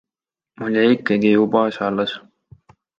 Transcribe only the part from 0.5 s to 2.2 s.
Mul jäi ikkagi ju baas alles.